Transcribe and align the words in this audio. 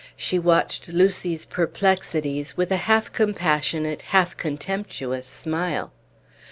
She 0.17 0.39
watched 0.39 0.87
Lucy's 0.89 1.45
perplexities 1.45 2.57
with 2.57 2.71
a 2.71 2.77
half 2.89 3.13
compassionate, 3.13 4.01
half 4.01 4.35
contemptuous 4.35 5.27
smile. 5.27 5.93